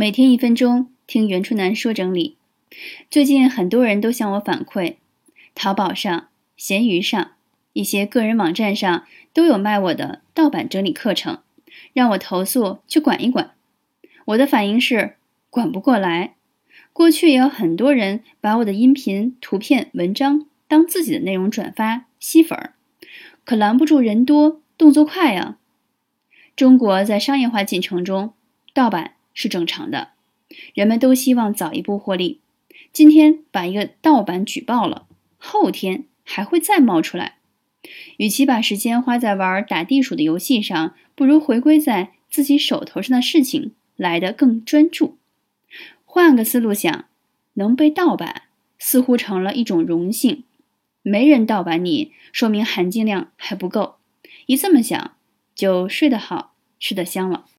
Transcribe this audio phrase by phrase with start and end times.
[0.00, 2.36] 每天一分钟，听袁春楠说整理。
[3.10, 4.94] 最近很多人都向我反馈，
[5.56, 7.32] 淘宝上、闲鱼上、
[7.72, 11.40] 一些个人网站上都有卖我的盗版整理课程，
[11.92, 13.54] 让我投诉去管一管。
[14.26, 15.16] 我的反应是
[15.50, 16.36] 管不过来。
[16.92, 22.74] 过去也有很多人把我的音频、图片、文章当自己的内容转发吸粉儿，
[23.44, 25.58] 可拦不住人多动作快呀。
[26.54, 28.32] 中国在商业化进程中，
[28.72, 29.14] 盗版。
[29.40, 30.08] 是正常的，
[30.74, 32.40] 人们都希望早一步获利。
[32.92, 35.06] 今天把一个盗版举报了，
[35.36, 37.36] 后天还会再冒出来。
[38.16, 45.16] 与其把时间花在玩打地鼠的游戏上，不如回归在自己手头上的事情来得更专注。
[46.04, 47.04] 换个思路想，
[47.54, 48.42] 能被盗版
[48.76, 50.42] 似乎成了一种荣幸。
[51.02, 53.98] 没人盗版你，说明含金量还不够。
[54.46, 55.16] 一这么想，
[55.54, 57.46] 就睡得好，吃得香了。